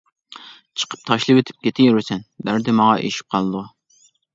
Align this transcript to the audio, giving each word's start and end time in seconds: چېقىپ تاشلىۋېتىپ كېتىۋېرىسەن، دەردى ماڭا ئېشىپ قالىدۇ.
چېقىپ 0.83 1.03
تاشلىۋېتىپ 1.11 1.61
كېتىۋېرىسەن، 1.69 2.27
دەردى 2.51 2.79
ماڭا 2.83 3.01
ئېشىپ 3.07 3.33
قالىدۇ. 3.37 3.69